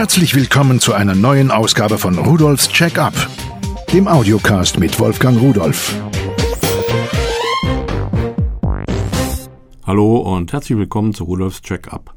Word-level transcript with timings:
Herzlich 0.00 0.34
willkommen 0.34 0.80
zu 0.80 0.94
einer 0.94 1.14
neuen 1.14 1.50
Ausgabe 1.50 1.98
von 1.98 2.16
Rudolfs 2.16 2.70
Check-up, 2.70 3.12
dem 3.92 4.08
Audiocast 4.08 4.78
mit 4.78 4.98
Wolfgang 4.98 5.38
Rudolf. 5.38 5.94
Hallo 9.86 10.16
und 10.16 10.54
herzlich 10.54 10.78
willkommen 10.78 11.12
zu 11.12 11.24
Rudolfs 11.24 11.60
Check-up. 11.60 12.14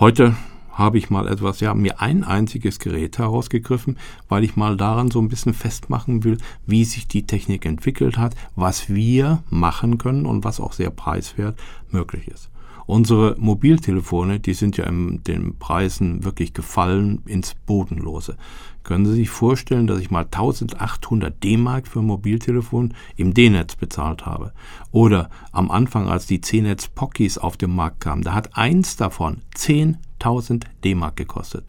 Heute 0.00 0.34
habe 0.72 0.98
ich 0.98 1.08
mal 1.08 1.28
etwas, 1.28 1.60
ja, 1.60 1.74
mir 1.74 2.00
ein 2.00 2.24
einziges 2.24 2.80
Gerät 2.80 3.18
herausgegriffen, 3.18 3.98
weil 4.28 4.42
ich 4.42 4.56
mal 4.56 4.76
daran 4.76 5.08
so 5.08 5.20
ein 5.20 5.28
bisschen 5.28 5.54
festmachen 5.54 6.24
will, 6.24 6.38
wie 6.66 6.84
sich 6.84 7.06
die 7.06 7.24
Technik 7.24 7.66
entwickelt 7.66 8.18
hat, 8.18 8.34
was 8.56 8.92
wir 8.92 9.44
machen 9.48 9.98
können 9.98 10.26
und 10.26 10.42
was 10.42 10.58
auch 10.58 10.72
sehr 10.72 10.90
preiswert 10.90 11.56
möglich 11.92 12.26
ist. 12.26 12.50
Unsere 12.86 13.34
Mobiltelefone, 13.38 14.38
die 14.38 14.54
sind 14.54 14.76
ja 14.76 14.84
in 14.84 15.22
den 15.24 15.58
Preisen 15.58 16.24
wirklich 16.24 16.54
gefallen 16.54 17.22
ins 17.26 17.54
Bodenlose. 17.54 18.36
Können 18.84 19.06
Sie 19.06 19.14
sich 19.14 19.30
vorstellen, 19.30 19.88
dass 19.88 19.98
ich 19.98 20.12
mal 20.12 20.24
1800 20.24 21.42
D-Mark 21.42 21.88
für 21.88 21.98
ein 21.98 22.06
Mobiltelefon 22.06 22.94
im 23.16 23.34
D-Netz 23.34 23.74
bezahlt 23.74 24.24
habe? 24.24 24.52
Oder 24.92 25.30
am 25.50 25.72
Anfang, 25.72 26.08
als 26.08 26.26
die 26.26 26.40
C-Netz 26.40 26.86
Pockies 26.86 27.38
auf 27.38 27.56
den 27.56 27.74
Markt 27.74 28.00
kamen, 28.00 28.22
da 28.22 28.32
hat 28.34 28.56
eins 28.56 28.94
davon 28.94 29.42
10.000 29.56 30.62
D-Mark 30.84 31.16
gekostet. 31.16 31.64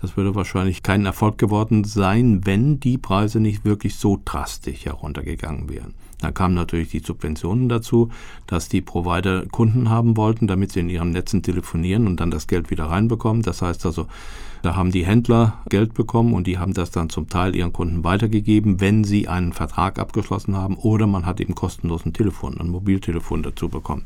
Das 0.00 0.16
würde 0.16 0.34
wahrscheinlich 0.34 0.82
kein 0.82 1.06
Erfolg 1.06 1.38
geworden 1.38 1.84
sein, 1.84 2.46
wenn 2.46 2.78
die 2.78 2.98
Preise 2.98 3.40
nicht 3.40 3.64
wirklich 3.64 3.96
so 3.96 4.20
drastisch 4.24 4.84
heruntergegangen 4.84 5.68
wären. 5.68 5.94
Da 6.20 6.32
kamen 6.32 6.54
natürlich 6.54 6.90
die 6.90 6.98
Subventionen 6.98 7.68
dazu, 7.68 8.10
dass 8.46 8.68
die 8.68 8.80
Provider 8.80 9.46
Kunden 9.46 9.88
haben 9.88 10.16
wollten, 10.16 10.48
damit 10.48 10.72
sie 10.72 10.80
in 10.80 10.88
ihren 10.88 11.10
Netzen 11.10 11.42
telefonieren 11.42 12.06
und 12.06 12.18
dann 12.18 12.30
das 12.30 12.48
Geld 12.48 12.70
wieder 12.70 12.86
reinbekommen. 12.86 13.42
Das 13.42 13.62
heißt 13.62 13.86
also, 13.86 14.06
da 14.62 14.74
haben 14.74 14.90
die 14.90 15.06
Händler 15.06 15.62
Geld 15.68 15.94
bekommen 15.94 16.34
und 16.34 16.48
die 16.48 16.58
haben 16.58 16.74
das 16.74 16.90
dann 16.90 17.08
zum 17.08 17.28
Teil 17.28 17.54
ihren 17.54 17.72
Kunden 17.72 18.02
weitergegeben, 18.02 18.80
wenn 18.80 19.04
sie 19.04 19.28
einen 19.28 19.52
Vertrag 19.52 20.00
abgeschlossen 20.00 20.56
haben 20.56 20.76
oder 20.76 21.06
man 21.06 21.24
hat 21.24 21.40
eben 21.40 21.54
kostenlos 21.54 22.04
ein 22.04 22.12
Telefon, 22.12 22.58
ein 22.58 22.68
Mobiltelefon 22.68 23.44
dazu 23.44 23.68
bekommen. 23.68 24.04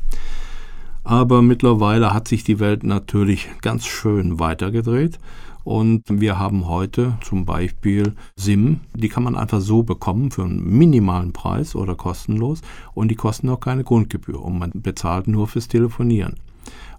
Aber 1.03 1.41
mittlerweile 1.41 2.13
hat 2.13 2.27
sich 2.27 2.43
die 2.43 2.59
Welt 2.59 2.83
natürlich 2.83 3.49
ganz 3.61 3.85
schön 3.85 4.39
weitergedreht 4.39 5.19
und 5.63 6.03
wir 6.07 6.39
haben 6.39 6.67
heute 6.67 7.17
zum 7.21 7.45
Beispiel 7.45 8.13
SIM, 8.35 8.81
die 8.93 9.09
kann 9.09 9.23
man 9.23 9.35
einfach 9.35 9.61
so 9.61 9.83
bekommen 9.83 10.31
für 10.31 10.43
einen 10.43 10.77
minimalen 10.77 11.31
Preis 11.31 11.75
oder 11.75 11.95
kostenlos 11.95 12.61
und 12.93 13.09
die 13.09 13.15
kosten 13.15 13.49
auch 13.49 13.59
keine 13.59 13.83
Grundgebühr 13.83 14.41
und 14.41 14.59
man 14.59 14.71
bezahlt 14.73 15.27
nur 15.27 15.47
fürs 15.47 15.67
Telefonieren. 15.69 16.35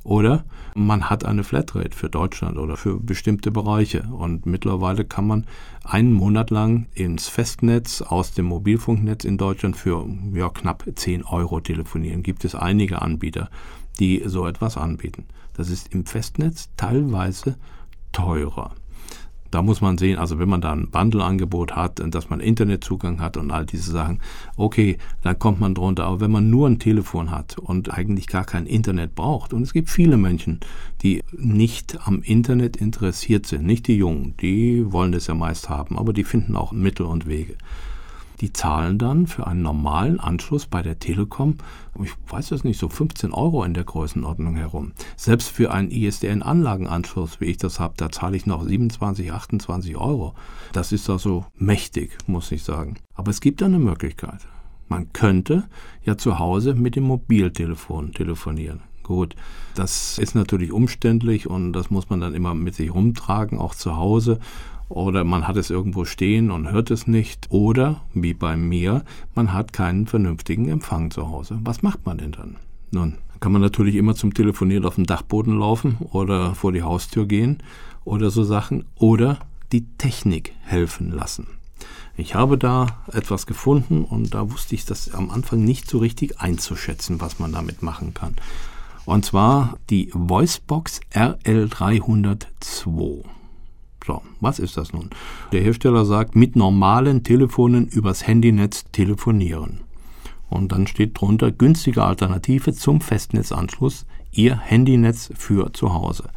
Oder 0.03 0.45
man 0.75 1.09
hat 1.09 1.25
eine 1.25 1.45
Flatrate 1.45 1.97
für 1.97 2.11
Deutschland 2.11 2.59
oder 2.59 2.77
für 2.77 3.01
bestimmte 3.01 3.51
Bereiche. 3.51 4.03
Und 4.13 4.45
mittlerweile 4.45 5.07
kann 5.07 5.27
man 5.27 5.47
einen 5.83 6.13
Monat 6.13 6.51
lang 6.51 6.87
ins 6.93 7.29
Festnetz 7.29 8.03
aus 8.03 8.33
dem 8.33 8.45
Mobilfunknetz 8.45 9.25
in 9.25 9.39
Deutschland 9.39 9.79
für 9.79 10.07
ja, 10.35 10.51
knapp 10.51 10.85
10 10.95 11.25
Euro 11.25 11.59
telefonieren. 11.61 12.23
Gibt 12.23 12.45
es 12.45 12.55
einige 12.55 13.01
Anbieter, 13.01 13.49
die 13.99 14.23
so 14.27 14.47
etwas 14.47 14.77
anbieten. 14.77 15.25
Das 15.55 15.71
ist 15.71 15.95
im 15.95 16.07
Festnetz 16.07 16.69
teilweise 16.77 17.57
teurer. 18.13 18.73
Da 19.55 19.63
muss 19.63 19.81
man 19.81 19.99
sehen, 19.99 20.19
also 20.19 20.41
wenn 20.41 20.49
man 20.49 20.61
da 20.61 20.73
ein 20.73 20.91
Bundle-Angebot 20.91 21.77
hat, 21.77 22.03
dass 22.05 22.29
man 22.29 22.41
Internetzugang 22.41 23.21
hat 23.21 23.37
und 23.37 23.53
all 23.53 23.65
diese 23.65 23.93
Sachen, 23.93 24.21
okay, 24.57 24.99
dann 25.23 25.39
kommt 25.39 25.61
man 25.61 25.77
drunter. 25.77 26.07
Aber 26.07 26.19
wenn 26.19 26.33
man 26.33 26.51
nur 26.51 26.69
ein 26.69 26.81
Telefon 26.81 27.31
hat 27.31 27.57
und 27.57 27.95
eigentlich 27.95 28.27
gar 28.27 28.45
kein 28.45 28.67
Internet 28.67 29.15
braucht, 29.15 29.53
und 29.53 29.63
es 29.63 29.73
gibt 29.73 29.91
viele 29.91 30.17
Menschen, 30.17 30.59
die 31.03 31.23
nicht 31.31 32.05
am 32.05 32.21
Internet 32.23 32.77
interessiert 32.77 33.47
sind, 33.47 33.65
nicht 33.65 33.87
die 33.87 33.97
Jungen, 33.97 34.37
die 34.39 34.91
wollen 34.91 35.13
das 35.13 35.29
ja 35.29 35.35
meist 35.35 35.69
haben, 35.69 36.01
aber 36.01 36.13
die 36.13 36.25
finden 36.25 36.57
auch 36.57 36.73
Mittel 36.73 37.07
und 37.07 37.29
Wege. 37.29 37.55
Die 38.45 38.53
zahlen 38.53 38.99
dann 38.99 39.27
für 39.27 39.47
einen 39.47 39.63
normalen 39.63 40.21
Anschluss 40.21 40.67
bei 40.67 40.83
der 40.83 40.99
Telekom, 40.99 41.55
ich 42.03 42.11
weiß 42.29 42.51
es 42.51 42.63
nicht, 42.63 42.79
so 42.79 42.91
15 42.91 43.33
Euro 43.33 43.65
in 43.65 43.73
der 43.73 43.85
Größenordnung 43.85 44.57
herum. 44.57 44.93
Selbst 45.17 45.49
für 45.49 45.73
einen 45.73 45.91
ISDN-Anlagenanschluss, 45.91 47.41
wie 47.41 47.47
ich 47.47 47.57
das 47.57 47.81
habe, 47.81 47.95
da 47.97 48.11
zahle 48.11 48.37
ich 48.37 48.45
noch 48.45 48.63
27, 48.63 49.33
28 49.33 49.97
Euro. 49.97 50.35
Das 50.75 50.93
ist 50.93 51.09
also 51.09 51.47
mächtig, 51.57 52.19
muss 52.27 52.53
ich 52.53 52.65
sagen. 52.65 52.99
Aber 53.15 53.31
es 53.31 53.41
gibt 53.41 53.63
eine 53.63 53.79
Möglichkeit. 53.79 54.41
Man 54.89 55.11
könnte 55.15 55.65
ja 56.05 56.19
zu 56.19 56.39
Hause 56.39 56.75
mit 56.75 56.97
dem 56.97 57.05
Mobiltelefon 57.05 58.13
telefonieren. 58.13 58.83
Gut, 59.05 59.37
das 59.75 60.19
ist 60.19 60.35
natürlich 60.35 60.71
umständlich 60.71 61.47
und 61.47 61.73
das 61.73 61.91
muss 61.91 62.11
man 62.11 62.21
dann 62.21 62.35
immer 62.35 62.53
mit 62.55 62.75
sich 62.75 62.93
rumtragen, 62.93 63.59
auch 63.59 63.75
zu 63.75 63.97
Hause 63.97 64.39
oder 64.95 65.25
man 65.25 65.49
hat 65.49 65.57
es 65.57 65.71
irgendwo 65.71 66.05
stehen 66.05 66.53
und 66.53 66.71
hört 66.71 66.93
es 66.93 67.09
nicht 67.09 67.49
oder, 67.51 68.03
wie 68.15 68.33
bei 68.33 68.57
mir, 68.57 69.05
man 69.35 69.53
hat 69.53 69.73
keinen 69.73 70.07
vernünftigen 70.07 70.69
Empfang 70.69 71.11
zu 71.11 71.29
Hause. 71.29 71.59
Was 71.65 71.83
macht 71.83 72.07
man 72.07 72.19
denn 72.19 72.31
dann? 72.31 72.57
Nun, 72.93 73.15
kann 73.41 73.51
man 73.51 73.61
natürlich 73.61 73.97
immer 73.97 74.15
zum 74.15 74.35
Telefonieren 74.35 74.85
auf 74.85 74.95
den 74.95 75.05
Dachboden 75.05 75.59
laufen 75.59 75.97
oder 76.13 76.55
vor 76.55 76.71
die 76.71 76.85
Haustür 76.85 77.27
gehen 77.27 77.61
oder 78.05 78.31
so 78.31 78.45
Sachen 78.45 78.85
oder 78.95 79.41
die 79.73 79.85
Technik 79.99 80.53
helfen 80.63 81.11
lassen. 81.11 81.49
Ich 82.17 82.37
habe 82.37 82.57
da 82.57 83.03
etwas 83.13 83.47
gefunden 83.47 84.05
und 84.05 84.33
da 84.33 84.53
wusste 84.53 84.77
ich 84.77 84.85
das 84.85 85.13
am 85.13 85.31
Anfang 85.31 85.65
nicht 85.65 85.91
so 85.91 85.99
richtig 85.99 86.41
einzuschätzen, 86.41 87.21
was 87.21 87.41
man 87.41 87.51
damit 87.51 87.83
machen 87.83 88.15
kann. 88.15 88.37
Und 89.07 89.25
zwar 89.25 89.77
die 89.91 90.13
Voicebox 90.15 91.01
RL302. 91.13 93.25
So, 94.07 94.23
was 94.41 94.59
ist 94.59 94.77
das 94.77 94.93
nun? 94.93 95.11
Der 95.53 95.63
Hersteller 95.63 96.05
sagt, 96.05 96.37
mit 96.37 96.57
normalen 96.57 97.25
Telefonen 97.25 97.87
übers 97.87 98.27
Handynetz 98.27 98.85
telefonieren. 98.93 99.81
Und 100.51 100.73
dann 100.73 100.87
steht 100.87 101.19
drunter 101.19 101.51
günstige 101.51 102.05
Alternative 102.05 102.75
zum 102.75 103.01
Festnetzanschluss, 103.01 104.07
Ihr 104.31 104.59
Handynetz 104.59 105.31
für 105.35 105.73
zu 105.73 105.95
Hause. 105.95 106.29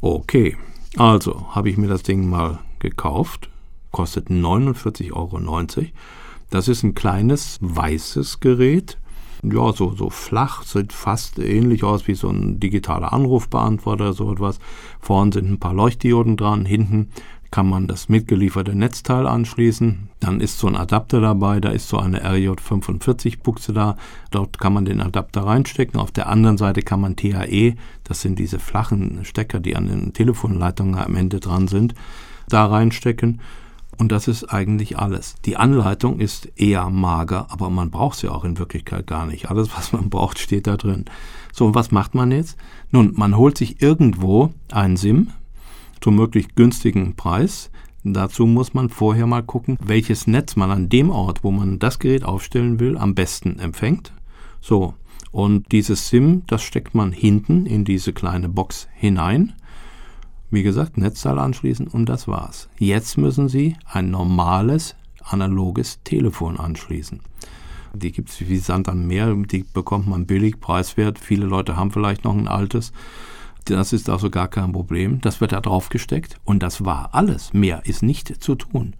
Okay, 0.00 0.56
also 0.96 1.46
habe 1.50 1.68
ich 1.68 1.76
mir 1.76 1.88
das 1.88 2.02
Ding 2.02 2.28
mal 2.28 2.60
gekauft, 2.78 3.50
kostet 3.90 4.28
49,90 4.28 5.12
Euro. 5.12 5.38
Das 6.48 6.68
ist 6.68 6.82
ein 6.82 6.94
kleines 6.94 7.58
weißes 7.60 8.40
Gerät 8.40 8.99
ja, 9.42 9.72
so, 9.72 9.94
so 9.94 10.10
flach, 10.10 10.62
sieht 10.62 10.92
fast 10.92 11.38
ähnlich 11.38 11.84
aus 11.84 12.06
wie 12.06 12.14
so 12.14 12.28
ein 12.28 12.60
digitaler 12.60 13.12
Anrufbeantworter, 13.12 14.12
so 14.12 14.32
etwas. 14.32 14.58
Vorne 15.00 15.32
sind 15.32 15.50
ein 15.50 15.60
paar 15.60 15.74
Leuchtdioden 15.74 16.36
dran, 16.36 16.64
hinten 16.64 17.08
kann 17.50 17.68
man 17.68 17.88
das 17.88 18.08
mitgelieferte 18.08 18.76
Netzteil 18.76 19.26
anschließen. 19.26 20.08
Dann 20.20 20.40
ist 20.40 20.58
so 20.58 20.68
ein 20.68 20.76
Adapter 20.76 21.20
dabei, 21.20 21.58
da 21.58 21.70
ist 21.70 21.88
so 21.88 21.98
eine 21.98 22.24
RJ45-Buchse 22.24 23.72
da. 23.72 23.96
Dort 24.30 24.58
kann 24.58 24.72
man 24.72 24.84
den 24.84 25.00
Adapter 25.00 25.42
reinstecken. 25.42 25.98
Auf 25.98 26.12
der 26.12 26.28
anderen 26.28 26.58
Seite 26.58 26.82
kann 26.82 27.00
man 27.00 27.16
THE, 27.16 27.74
das 28.04 28.20
sind 28.20 28.38
diese 28.38 28.60
flachen 28.60 29.24
Stecker, 29.24 29.58
die 29.58 29.74
an 29.74 29.88
den 29.88 30.12
Telefonleitungen 30.12 30.94
am 30.94 31.16
Ende 31.16 31.40
dran 31.40 31.66
sind, 31.66 31.94
da 32.48 32.66
reinstecken. 32.66 33.40
Und 34.00 34.12
das 34.12 34.28
ist 34.28 34.44
eigentlich 34.44 34.98
alles. 34.98 35.34
Die 35.44 35.58
Anleitung 35.58 36.20
ist 36.20 36.50
eher 36.56 36.88
mager, 36.88 37.48
aber 37.50 37.68
man 37.68 37.90
braucht 37.90 38.18
sie 38.18 38.30
auch 38.30 38.44
in 38.44 38.58
Wirklichkeit 38.58 39.06
gar 39.06 39.26
nicht. 39.26 39.50
Alles, 39.50 39.68
was 39.76 39.92
man 39.92 40.08
braucht, 40.08 40.38
steht 40.38 40.66
da 40.66 40.78
drin. 40.78 41.04
So, 41.52 41.66
und 41.66 41.74
was 41.74 41.90
macht 41.90 42.14
man 42.14 42.32
jetzt? 42.32 42.56
Nun, 42.90 43.12
man 43.14 43.36
holt 43.36 43.58
sich 43.58 43.82
irgendwo 43.82 44.54
einen 44.72 44.96
SIM 44.96 45.28
zum 46.00 46.16
möglichst 46.16 46.56
günstigen 46.56 47.14
Preis. 47.14 47.70
Dazu 48.02 48.46
muss 48.46 48.72
man 48.72 48.88
vorher 48.88 49.26
mal 49.26 49.42
gucken, 49.42 49.76
welches 49.84 50.26
Netz 50.26 50.56
man 50.56 50.70
an 50.70 50.88
dem 50.88 51.10
Ort, 51.10 51.44
wo 51.44 51.50
man 51.50 51.78
das 51.78 51.98
Gerät 51.98 52.24
aufstellen 52.24 52.80
will, 52.80 52.96
am 52.96 53.14
besten 53.14 53.58
empfängt. 53.58 54.14
So, 54.62 54.94
und 55.30 55.72
dieses 55.72 56.08
SIM, 56.08 56.44
das 56.46 56.62
steckt 56.62 56.94
man 56.94 57.12
hinten 57.12 57.66
in 57.66 57.84
diese 57.84 58.14
kleine 58.14 58.48
Box 58.48 58.88
hinein. 58.94 59.52
Wie 60.50 60.64
gesagt, 60.64 60.96
Netzteil 60.96 61.38
anschließen 61.38 61.86
und 61.86 62.08
das 62.08 62.26
war's. 62.26 62.68
Jetzt 62.78 63.16
müssen 63.16 63.48
Sie 63.48 63.76
ein 63.84 64.10
normales 64.10 64.96
analoges 65.22 66.00
Telefon 66.02 66.58
anschließen. 66.58 67.20
Die 67.94 68.10
gibt 68.10 68.30
es 68.30 68.40
wie 68.40 68.56
Sand 68.58 68.88
am 68.88 69.06
Meer, 69.06 69.34
die 69.34 69.64
bekommt 69.72 70.08
man 70.08 70.26
billig, 70.26 70.60
preiswert. 70.60 71.18
Viele 71.18 71.46
Leute 71.46 71.76
haben 71.76 71.92
vielleicht 71.92 72.24
noch 72.24 72.36
ein 72.36 72.48
altes. 72.48 72.92
Das 73.64 73.92
ist 73.92 74.08
also 74.08 74.30
gar 74.30 74.48
kein 74.48 74.72
Problem. 74.72 75.20
Das 75.20 75.40
wird 75.40 75.52
da 75.52 75.60
drauf 75.60 75.88
gesteckt 75.88 76.36
und 76.44 76.62
das 76.62 76.84
war 76.84 77.10
alles. 77.12 77.52
Mehr 77.52 77.82
ist 77.84 78.02
nicht 78.02 78.42
zu 78.42 78.56
tun. 78.56 78.94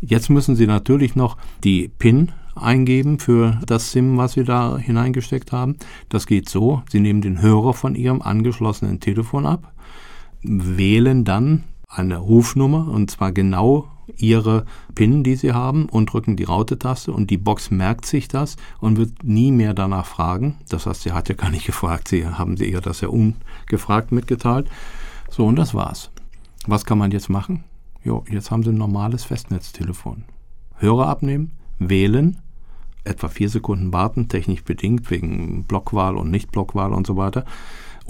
Jetzt 0.00 0.28
müssen 0.30 0.56
Sie 0.56 0.66
natürlich 0.66 1.16
noch 1.16 1.36
die 1.64 1.88
PIN 1.88 2.32
eingeben 2.54 3.18
für 3.18 3.60
das 3.66 3.92
SIM, 3.92 4.16
was 4.16 4.32
Sie 4.32 4.44
da 4.44 4.76
hineingesteckt 4.76 5.52
haben. 5.52 5.76
Das 6.08 6.26
geht 6.26 6.48
so. 6.48 6.82
Sie 6.90 7.00
nehmen 7.00 7.22
den 7.22 7.40
Hörer 7.40 7.72
von 7.72 7.94
Ihrem 7.94 8.20
angeschlossenen 8.20 9.00
Telefon 9.00 9.46
ab 9.46 9.72
wählen 10.42 11.24
dann 11.24 11.64
eine 11.88 12.18
Rufnummer 12.18 12.88
und 12.88 13.10
zwar 13.10 13.32
genau 13.32 13.88
ihre 14.16 14.64
PIN, 14.94 15.22
die 15.22 15.36
sie 15.36 15.52
haben 15.52 15.88
und 15.88 16.12
drücken 16.12 16.36
die 16.36 16.44
Raute-Taste 16.44 17.12
und 17.12 17.30
die 17.30 17.36
Box 17.36 17.70
merkt 17.70 18.06
sich 18.06 18.28
das 18.28 18.56
und 18.80 18.96
wird 18.96 19.24
nie 19.24 19.52
mehr 19.52 19.74
danach 19.74 20.06
fragen. 20.06 20.56
Das 20.68 20.86
heißt, 20.86 21.02
sie 21.02 21.12
hat 21.12 21.28
ja 21.28 21.34
gar 21.34 21.50
nicht 21.50 21.66
gefragt, 21.66 22.08
sie 22.08 22.26
haben 22.26 22.56
sie 22.56 22.70
ihr 22.70 22.80
das 22.80 23.00
ja 23.00 23.08
ungefragt 23.08 24.12
mitgeteilt. 24.12 24.68
So 25.30 25.46
und 25.46 25.56
das 25.56 25.74
war's. 25.74 26.10
Was 26.66 26.84
kann 26.84 26.98
man 26.98 27.10
jetzt 27.10 27.28
machen? 27.28 27.64
Jo, 28.02 28.24
jetzt 28.30 28.50
haben 28.50 28.62
Sie 28.62 28.70
ein 28.70 28.78
normales 28.78 29.24
Festnetztelefon. 29.24 30.24
Hörer 30.76 31.08
abnehmen, 31.08 31.52
wählen, 31.78 32.38
etwa 33.04 33.28
vier 33.28 33.48
Sekunden 33.48 33.92
warten, 33.92 34.28
technisch 34.28 34.64
bedingt 34.64 35.10
wegen 35.10 35.64
Blockwahl 35.64 36.16
und 36.16 36.30
Nicht-Blockwahl 36.30 36.92
und 36.92 37.06
so 37.06 37.16
weiter. 37.16 37.44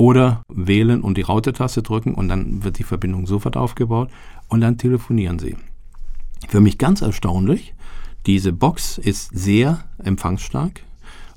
Oder 0.01 0.41
wählen 0.49 1.03
und 1.03 1.19
die 1.19 1.23
Raute-Taste 1.23 1.83
drücken 1.83 2.15
und 2.15 2.29
dann 2.29 2.65
wird 2.65 2.79
die 2.79 2.85
Verbindung 2.85 3.27
sofort 3.27 3.59
aufgebaut 3.59 4.09
und 4.49 4.63
dann 4.63 4.79
telefonieren 4.79 5.39
Sie. 5.39 5.57
Für 6.49 6.63
mich 6.63 6.79
ganz 6.79 7.03
erstaunlich, 7.03 7.75
diese 8.25 8.55
Box 8.55 8.97
ist 8.97 9.29
sehr 9.35 9.85
empfangsstark 9.99 10.81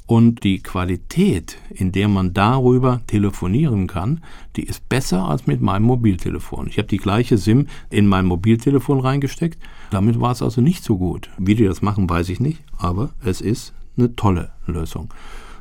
und 0.06 0.46
die 0.46 0.60
Qualität, 0.60 1.58
in 1.72 1.92
der 1.92 2.08
man 2.08 2.34
darüber 2.34 3.02
telefonieren 3.06 3.88
kann, 3.88 4.24
die 4.56 4.64
ist 4.64 4.88
besser 4.88 5.28
als 5.28 5.46
mit 5.46 5.60
meinem 5.60 5.84
Mobiltelefon. 5.84 6.68
Ich 6.68 6.78
habe 6.78 6.88
die 6.88 7.00
gleiche 7.00 7.38
SIM 7.38 7.68
in 7.90 8.08
mein 8.08 8.26
Mobiltelefon 8.26 9.02
reingesteckt. 9.02 9.62
Damit 9.92 10.22
war 10.22 10.32
es 10.32 10.42
also 10.42 10.62
nicht 10.62 10.86
so 10.86 10.98
gut. 10.98 11.30
Wie 11.38 11.56
die 11.56 11.66
das 11.66 11.82
machen, 11.82 12.10
weiß 12.10 12.30
ich 12.30 12.40
nicht, 12.40 12.64
aber 12.78 13.10
es 13.26 13.42
ist 13.42 13.74
eine 13.98 14.16
tolle 14.16 14.52
Lösung. 14.68 15.14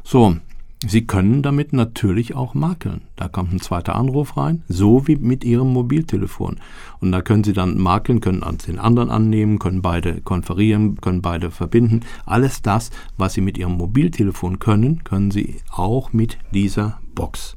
So, 0.05 0.37
Sie 0.85 1.07
können 1.07 1.43
damit 1.43 1.73
natürlich 1.73 2.35
auch 2.35 2.55
makeln. 2.55 3.03
Da 3.15 3.29
kommt 3.29 3.53
ein 3.53 3.61
zweiter 3.61 3.95
Anruf 3.95 4.37
rein, 4.37 4.65
so 4.69 5.07
wie 5.07 5.15
mit 5.15 5.45
Ihrem 5.45 5.73
Mobiltelefon. 5.73 6.57
Und 6.99 7.13
da 7.13 7.23
können 7.23 7.45
Sie 7.45 7.53
dann 7.53 7.79
makeln, 7.79 8.21
können 8.21 8.43
den 8.67 8.81
anderen 8.81 9.11
annehmen, 9.11 9.61
können 9.61 9.81
beide 9.81 10.21
konferieren, 10.21 11.01
können 11.01 11.23
beide 11.23 11.53
verbinden. 11.53 12.01
Alles 12.27 12.63
das, 12.63 12.91
was 13.17 13.35
Sie 13.35 13.41
mit 13.41 13.59
Ihrem 13.59 13.77
Mobiltelefon 13.77 14.59
können, 14.59 15.05
können 15.05 15.31
Sie 15.31 15.61
auch 15.71 16.13
mit 16.13 16.39
dieser 16.53 16.99
Box. 17.15 17.57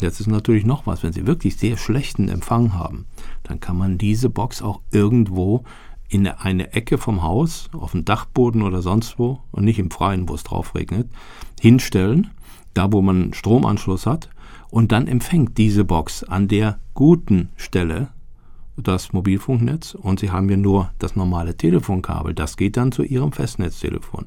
Jetzt 0.00 0.18
ist 0.18 0.26
natürlich 0.26 0.66
noch 0.66 0.84
was, 0.84 1.04
wenn 1.04 1.12
Sie 1.12 1.28
wirklich 1.28 1.56
sehr 1.56 1.76
schlechten 1.76 2.28
Empfang 2.28 2.74
haben, 2.74 3.06
dann 3.44 3.60
kann 3.60 3.76
man 3.76 3.98
diese 3.98 4.30
Box 4.30 4.60
auch 4.60 4.80
irgendwo 4.90 5.62
in 6.12 6.28
eine 6.28 6.74
Ecke 6.74 6.98
vom 6.98 7.22
Haus, 7.22 7.70
auf 7.72 7.92
dem 7.92 8.04
Dachboden 8.04 8.62
oder 8.62 8.82
sonst 8.82 9.18
wo 9.18 9.40
und 9.50 9.64
nicht 9.64 9.78
im 9.78 9.90
Freien, 9.90 10.28
wo 10.28 10.34
es 10.34 10.44
drauf 10.44 10.74
regnet, 10.74 11.08
hinstellen, 11.58 12.30
da 12.74 12.92
wo 12.92 13.00
man 13.00 13.32
Stromanschluss 13.32 14.04
hat, 14.04 14.28
und 14.68 14.92
dann 14.92 15.06
empfängt 15.06 15.56
diese 15.56 15.84
Box 15.84 16.22
an 16.22 16.48
der 16.48 16.78
guten 16.92 17.48
Stelle 17.56 18.08
das 18.76 19.12
Mobilfunknetz 19.12 19.94
und 19.94 20.20
Sie 20.20 20.30
haben 20.30 20.48
ja 20.48 20.56
nur 20.56 20.90
das 20.98 21.14
normale 21.14 21.56
Telefonkabel. 21.56 22.34
Das 22.34 22.56
geht 22.56 22.76
dann 22.76 22.90
zu 22.90 23.02
Ihrem 23.02 23.32
Festnetztelefon. 23.32 24.26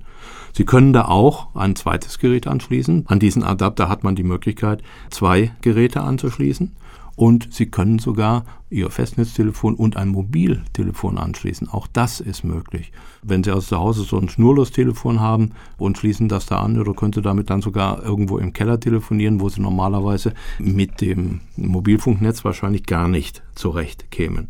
Sie 0.54 0.66
können 0.66 0.94
da 0.94 1.06
auch 1.06 1.56
ein 1.56 1.76
zweites 1.76 2.20
Gerät 2.20 2.48
anschließen. 2.48 3.06
An 3.08 3.20
diesen 3.20 3.44
Adapter 3.44 3.90
hat 3.90 4.04
man 4.04 4.16
die 4.16 4.24
Möglichkeit, 4.24 4.84
zwei 5.10 5.52
Geräte 5.62 6.02
anzuschließen 6.02 6.72
und 7.16 7.54
Sie 7.54 7.68
können 7.68 8.00
sogar 8.00 8.46
Ihr 8.70 8.90
Festnetztelefon 8.90 9.76
und 9.76 9.96
ein 9.96 10.10
Mobiltelefon 10.10 11.18
anschließen. 11.18 11.70
Auch 11.70 11.88
das 11.88 12.20
ist 12.20 12.44
möglich. 12.44 12.92
Wenn 13.24 13.44
Sie 13.44 13.52
aus 13.54 13.68
zu 13.68 13.78
Hause 13.78 14.04
so 14.04 14.20
ein 14.20 14.28
Schnurlostelefon 14.28 15.22
haben 15.22 15.52
und 15.78 15.98
schließen 15.98 16.28
das 16.28 16.46
da 16.46 16.60
an 16.60 16.78
oder 16.78 16.94
könnte 16.94 17.22
damit 17.22 17.50
dann 17.50 17.62
sogar 17.62 18.04
irgendwo 18.04 18.38
im 18.38 18.52
Keller 18.54 18.80
telefonieren, 18.80 19.40
wo 19.40 19.48
Sie 19.48 19.62
normalerweise 19.62 20.34
mit 20.60 21.00
dem 21.00 21.42
Mobilfunknetz 21.56 22.44
wahrscheinlich 22.44 22.86
gar 22.86 23.08
nicht 23.08 23.44
zurecht 23.56 24.12
kämen. 24.12 24.50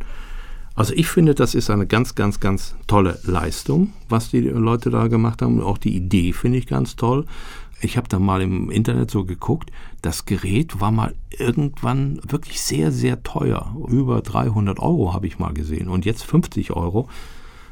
Also 0.75 0.93
ich 0.93 1.07
finde, 1.07 1.35
das 1.35 1.55
ist 1.55 1.69
eine 1.69 1.87
ganz, 1.87 2.15
ganz, 2.15 2.41
ganz 2.41 2.75
tolle 2.85 3.17
Leistung, 3.23 3.93
was 4.09 4.29
die 4.29 4.41
Leute 4.41 4.89
da 4.89 5.07
gemacht 5.07 5.41
haben. 5.41 5.61
auch 5.61 5.77
die 5.77 5.95
Idee 5.95 6.33
finde 6.33 6.57
ich 6.57 6.67
ganz 6.67 6.97
toll. 6.97 7.25
Ich 7.81 7.97
habe 7.97 8.07
da 8.07 8.19
mal 8.19 8.41
im 8.41 8.71
Internet 8.71 9.11
so 9.11 9.25
geguckt. 9.25 9.71
Das 10.01 10.25
Gerät 10.25 10.79
war 10.79 10.91
mal 10.91 11.13
irgendwann 11.29 12.19
wirklich 12.27 12.61
sehr, 12.61 12.91
sehr 12.91 13.23
teuer. 13.23 13.75
Über 13.87 14.21
300 14.21 14.79
Euro 14.79 15.13
habe 15.13 15.27
ich 15.27 15.39
mal 15.39 15.53
gesehen. 15.53 15.89
Und 15.89 16.05
jetzt 16.05 16.23
50 16.23 16.71
Euro 16.71 17.09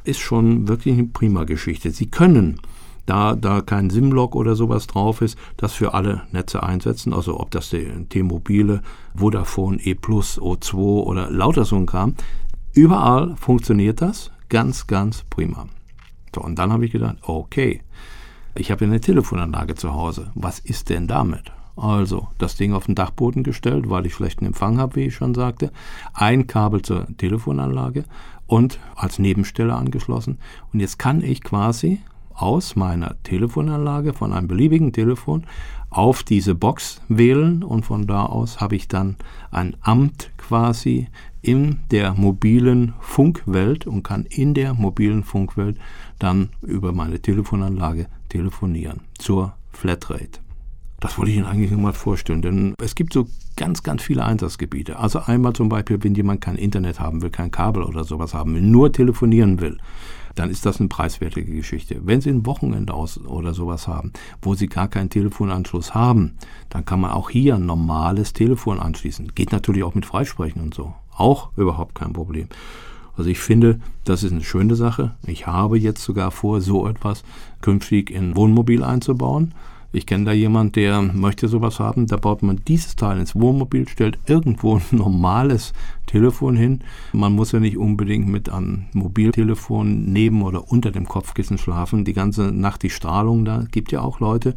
ist 0.03 0.19
schon 0.19 0.67
wirklich 0.67 0.95
eine 0.95 1.05
prima 1.05 1.45
Geschichte. 1.45 1.91
Sie 1.91 2.07
können 2.07 2.59
da 3.05 3.35
da 3.35 3.61
kein 3.61 3.89
SIM-Log 3.89 4.35
oder 4.35 4.55
sowas 4.55 4.87
drauf 4.87 5.21
ist, 5.21 5.37
das 5.57 5.73
für 5.73 5.93
alle 5.93 6.23
Netze 6.31 6.63
einsetzen, 6.63 7.13
also 7.13 7.39
ob 7.39 7.51
das 7.51 7.69
der 7.69 8.07
T-Mobile, 8.07 8.81
Vodafone, 9.15 9.77
E+, 9.83 9.93
O2 9.93 10.75
oder 10.75 11.29
lauter 11.29 11.65
so 11.65 11.75
ein 11.75 11.85
Kram. 11.85 12.15
Überall 12.73 13.35
funktioniert 13.35 14.01
das 14.01 14.31
ganz, 14.49 14.87
ganz 14.87 15.23
prima. 15.29 15.67
So, 16.33 16.41
und 16.41 16.57
dann 16.57 16.71
habe 16.71 16.85
ich 16.85 16.91
gedacht, 16.91 17.17
okay, 17.21 17.81
ich 18.55 18.71
habe 18.71 18.85
eine 18.85 19.01
Telefonanlage 19.01 19.75
zu 19.75 19.93
Hause. 19.93 20.31
Was 20.35 20.59
ist 20.59 20.89
denn 20.89 21.07
damit? 21.07 21.51
Also 21.75 22.27
das 22.37 22.55
Ding 22.55 22.73
auf 22.73 22.85
den 22.85 22.95
Dachboden 22.95 23.43
gestellt, 23.43 23.89
weil 23.89 24.05
ich 24.05 24.13
schlechten 24.13 24.45
Empfang 24.45 24.77
habe, 24.77 24.95
wie 24.95 25.05
ich 25.05 25.15
schon 25.15 25.33
sagte. 25.33 25.71
Ein 26.13 26.45
Kabel 26.45 26.83
zur 26.83 27.07
Telefonanlage 27.17 28.03
und 28.45 28.79
als 28.95 29.17
Nebenstelle 29.17 29.73
angeschlossen. 29.73 30.37
Und 30.71 30.81
jetzt 30.81 30.99
kann 30.99 31.23
ich 31.23 31.41
quasi 31.41 31.99
aus 32.33 32.75
meiner 32.75 33.15
Telefonanlage 33.23 34.13
von 34.13 34.33
einem 34.33 34.47
beliebigen 34.47 34.93
Telefon 34.93 35.45
auf 35.89 36.23
diese 36.23 36.55
Box 36.55 37.01
wählen 37.07 37.63
und 37.63 37.85
von 37.85 38.07
da 38.07 38.25
aus 38.25 38.59
habe 38.59 38.75
ich 38.75 38.87
dann 38.87 39.15
ein 39.51 39.75
Amt 39.81 40.31
quasi 40.37 41.07
in 41.41 41.81
der 41.91 42.13
mobilen 42.13 42.93
Funkwelt 42.99 43.85
und 43.85 44.03
kann 44.03 44.25
in 44.25 44.53
der 44.53 44.73
mobilen 44.73 45.23
Funkwelt 45.23 45.77
dann 46.17 46.49
über 46.61 46.93
meine 46.93 47.19
Telefonanlage 47.19 48.07
telefonieren 48.33 49.01
zur 49.19 49.53
Flatrate. 49.71 50.39
Das 50.99 51.17
wollte 51.17 51.31
ich 51.31 51.37
Ihnen 51.37 51.45
eigentlich 51.45 51.69
mal 51.71 51.93
vorstellen, 51.93 52.41
denn 52.41 52.73
es 52.81 52.95
gibt 52.95 53.13
so 53.13 53.27
ganz, 53.57 53.83
ganz 53.83 54.01
viele 54.01 54.25
Einsatzgebiete. 54.25 54.97
Also 54.97 55.19
einmal 55.19 55.53
zum 55.53 55.69
Beispiel, 55.69 56.03
wenn 56.03 56.15
jemand 56.15 56.41
kein 56.41 56.55
Internet 56.55 56.99
haben 56.99 57.21
will, 57.21 57.29
kein 57.29 57.51
Kabel 57.51 57.83
oder 57.83 58.05
sowas 58.05 58.33
haben 58.33 58.55
will, 58.55 58.61
nur 58.61 58.91
telefonieren 58.91 59.61
will, 59.61 59.77
dann 60.33 60.49
ist 60.49 60.65
das 60.65 60.79
eine 60.79 60.89
preiswertige 60.89 61.53
Geschichte. 61.53 62.01
Wenn 62.07 62.21
Sie 62.21 62.31
ein 62.31 62.45
Wochenende 62.47 62.93
aus 62.93 63.19
oder 63.19 63.53
sowas 63.53 63.87
haben, 63.87 64.13
wo 64.41 64.55
Sie 64.55 64.67
gar 64.67 64.87
keinen 64.87 65.11
Telefonanschluss 65.11 65.93
haben, 65.93 66.37
dann 66.69 66.85
kann 66.85 67.01
man 67.01 67.11
auch 67.11 67.29
hier 67.29 67.55
ein 67.55 67.67
normales 67.67 68.33
Telefon 68.33 68.79
anschließen. 68.79 69.35
Geht 69.35 69.51
natürlich 69.51 69.83
auch 69.83 69.93
mit 69.93 70.07
Freisprechen 70.07 70.61
und 70.61 70.73
so. 70.73 70.95
Auch 71.15 71.55
überhaupt 71.55 71.93
kein 71.93 72.13
Problem. 72.13 72.47
Also 73.15 73.29
ich 73.29 73.39
finde, 73.39 73.79
das 74.05 74.23
ist 74.23 74.31
eine 74.31 74.43
schöne 74.43 74.75
Sache. 74.75 75.15
Ich 75.27 75.47
habe 75.47 75.77
jetzt 75.77 76.03
sogar 76.03 76.31
vor, 76.31 76.61
so 76.61 76.87
etwas 76.87 77.23
künftig 77.61 78.09
in 78.09 78.35
Wohnmobil 78.35 78.83
einzubauen. 78.83 79.53
Ich 79.95 80.07
kenne 80.07 80.25
da 80.25 80.31
jemanden, 80.31 80.71
der 80.71 81.03
möchte 81.03 81.47
sowas 81.47 81.79
haben. 81.79 82.07
Da 82.07 82.17
baut 82.17 82.41
man 82.41 82.61
dieses 82.67 82.95
Teil 82.95 83.19
ins 83.19 83.35
Wohnmobil, 83.35 83.87
stellt 83.87 84.17
irgendwo 84.25 84.77
ein 84.77 84.81
normales 84.89 85.71
Telefon 86.07 86.55
hin. 86.55 86.81
Man 87.11 87.33
muss 87.33 87.51
ja 87.51 87.59
nicht 87.59 87.77
unbedingt 87.77 88.27
mit 88.27 88.49
einem 88.49 88.85
Mobiltelefon 88.93 90.11
neben 90.11 90.41
oder 90.41 90.71
unter 90.71 90.89
dem 90.89 91.07
Kopfkissen 91.07 91.59
schlafen. 91.59 92.05
Die 92.05 92.13
ganze 92.13 92.51
Nacht 92.51 92.81
die 92.81 92.89
Strahlung 92.89 93.45
da. 93.45 93.65
Gibt 93.71 93.91
ja 93.91 94.01
auch 94.01 94.19
Leute, 94.19 94.55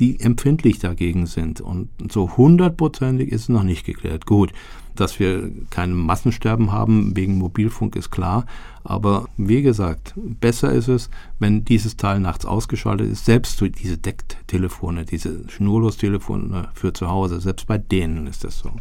die 0.00 0.18
empfindlich 0.18 0.80
dagegen 0.80 1.26
sind. 1.26 1.60
Und 1.60 1.88
so 2.10 2.36
hundertprozentig 2.36 3.30
ist 3.30 3.42
es 3.42 3.48
noch 3.50 3.62
nicht 3.62 3.86
geklärt. 3.86 4.26
Gut, 4.26 4.52
dass 4.96 5.18
wir 5.18 5.50
kein 5.70 5.92
Massensterben 5.92 6.72
haben 6.72 7.16
wegen 7.16 7.38
Mobilfunk 7.38 7.96
ist 7.96 8.10
klar. 8.10 8.46
Aber 8.84 9.28
wie 9.36 9.62
gesagt, 9.62 10.14
besser 10.16 10.72
ist 10.72 10.88
es, 10.88 11.10
wenn 11.38 11.64
dieses 11.64 11.96
Teil 11.96 12.20
nachts 12.20 12.44
ausgeschaltet 12.44 13.10
ist. 13.10 13.24
Selbst 13.24 13.60
durch 13.60 13.72
diese 13.72 13.98
Decktelefone, 13.98 15.04
diese 15.04 15.48
Schnurlostelefone 15.48 16.68
für 16.74 16.92
zu 16.92 17.08
Hause, 17.08 17.40
selbst 17.40 17.66
bei 17.66 17.78
denen 17.78 18.26
ist 18.26 18.44
das 18.44 18.58
so. 18.58 18.72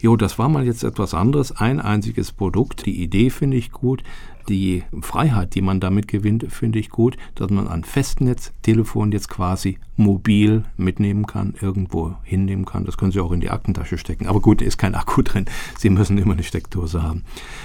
Jo, 0.00 0.16
das 0.16 0.38
war 0.38 0.48
mal 0.48 0.64
jetzt 0.64 0.82
etwas 0.82 1.12
anderes. 1.12 1.52
Ein 1.52 1.78
einziges 1.78 2.32
Produkt. 2.32 2.86
Die 2.86 3.02
Idee 3.02 3.28
finde 3.28 3.58
ich 3.58 3.70
gut. 3.70 4.02
Die 4.48 4.82
Freiheit, 5.02 5.54
die 5.54 5.60
man 5.60 5.78
damit 5.78 6.08
gewinnt, 6.08 6.50
finde 6.50 6.78
ich 6.78 6.88
gut, 6.88 7.18
dass 7.34 7.50
man 7.50 7.68
ein 7.68 7.84
Festnetztelefon 7.84 9.12
jetzt 9.12 9.28
quasi 9.28 9.78
mobil 9.96 10.64
mitnehmen 10.78 11.26
kann, 11.26 11.54
irgendwo 11.60 12.14
hinnehmen 12.22 12.64
kann. 12.64 12.86
Das 12.86 12.96
können 12.96 13.12
Sie 13.12 13.20
auch 13.20 13.30
in 13.30 13.40
die 13.40 13.50
Aktentasche 13.50 13.98
stecken. 13.98 14.26
Aber 14.26 14.40
gut, 14.40 14.62
ist 14.62 14.78
kein 14.78 14.94
Akku 14.94 15.20
drin. 15.20 15.44
Sie 15.78 15.90
müssen 15.90 16.16
immer 16.16 16.32
eine 16.32 16.44
Steckdose 16.44 17.02
haben. 17.02 17.24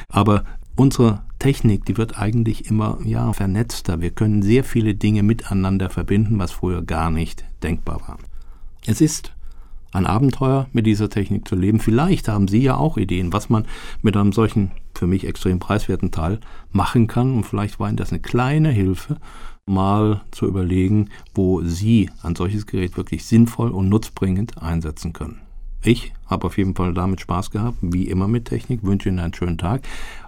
Aber 0.10 0.44
unsere 0.76 1.24
Technik, 1.40 1.86
die 1.86 1.96
wird 1.96 2.20
eigentlich 2.20 2.70
immer 2.70 3.00
ja, 3.06 3.32
vernetzter. 3.32 4.02
Wir 4.02 4.12
können 4.12 4.42
sehr 4.42 4.66
viele 4.66 4.94
Dinge 4.94 5.24
miteinander 5.24 5.90
verbinden, 5.90 6.38
was 6.38 6.52
früher 6.52 6.82
gar 6.82 7.12
nicht 7.12 7.46
denkbar 7.64 8.02
war. 8.08 8.18
Es 8.86 9.00
ist 9.00 9.35
ein 9.96 10.06
Abenteuer 10.06 10.68
mit 10.74 10.86
dieser 10.86 11.10
Technik 11.10 11.48
zu 11.48 11.56
leben. 11.56 11.80
Vielleicht 11.80 12.28
haben 12.28 12.48
Sie 12.48 12.62
ja 12.62 12.76
auch 12.76 12.98
Ideen, 12.98 13.34
was 13.34 13.50
man 13.50 13.66
mit 14.02 14.18
einem 14.18 14.34
solchen 14.34 14.72
für 14.94 15.08
mich 15.08 15.26
extrem 15.26 15.60
preiswerten 15.60 16.12
Teil 16.12 16.40
machen 16.72 17.08
kann. 17.08 17.34
Und 17.34 17.46
vielleicht 17.46 17.80
war 17.80 17.88
Ihnen 17.88 17.98
das 17.98 18.12
eine 18.12 18.20
kleine 18.20 18.70
Hilfe, 18.70 19.18
mal 19.66 20.22
zu 20.32 20.46
überlegen, 20.46 21.10
wo 21.34 21.62
Sie 21.64 22.10
ein 22.22 22.36
solches 22.36 22.66
Gerät 22.66 22.98
wirklich 22.98 23.26
sinnvoll 23.26 23.72
und 23.72 23.90
nutzbringend 23.90 24.62
einsetzen 24.62 25.14
können. 25.14 25.42
Ich 25.82 26.14
habe 26.26 26.48
auf 26.48 26.58
jeden 26.58 26.76
Fall 26.76 26.94
damit 26.94 27.22
Spaß 27.22 27.52
gehabt, 27.52 27.78
wie 27.82 28.08
immer 28.10 28.28
mit 28.28 28.46
Technik, 28.46 28.84
wünsche 28.84 29.10
Ihnen 29.10 29.20
einen 29.20 29.34
schönen 29.34 29.58
Tag 29.58 29.84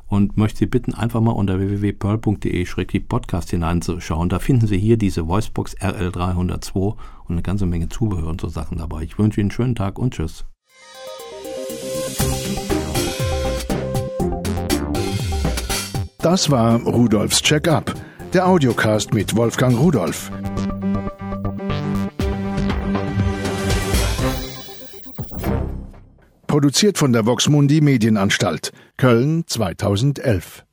und 0.08 0.38
möchte 0.38 0.60
Sie 0.60 0.66
bitten, 0.66 0.94
einfach 0.94 1.22
mal 1.22 1.32
unter 1.32 1.60
www.pearl.de-podcast 1.60 3.50
hineinzuschauen. 3.50 4.30
Da 4.30 4.40
finden 4.40 4.68
Sie 4.68 4.78
hier 4.78 4.98
diese 4.98 5.28
Voicebox 5.28 5.78
RL302 5.78 6.76
und 6.76 6.98
eine 7.28 7.42
ganze 7.42 7.66
Menge 7.66 7.90
Zubehör 7.90 8.28
und 8.28 8.42
so 8.42 8.48
Sachen 8.48 8.78
dabei. 8.78 9.04
Ich 9.04 9.20
wünsche 9.20 9.42
Ihnen 9.42 9.50
einen 9.50 9.52
schönen 9.52 9.76
Tag 9.76 10.00
und 10.00 10.14
tschüss. 10.14 10.46
Das 16.20 16.50
war 16.50 16.82
Rudolfs 16.82 17.42
Check-up, 17.42 17.94
der 18.34 18.48
Audiocast 18.48 19.14
mit 19.14 19.36
Wolfgang 19.36 19.78
Rudolf. 19.80 20.32
Produziert 26.48 26.98
von 26.98 27.14
der 27.14 27.26
Voxmundi 27.26 27.82
Medienanstalt, 27.82 28.72
Köln 28.98 29.46
2011. 29.46 30.67